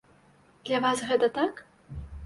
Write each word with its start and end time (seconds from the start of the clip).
Для 0.69 0.81
вас 0.87 1.05
гэта 1.13 1.33
так? 1.39 1.65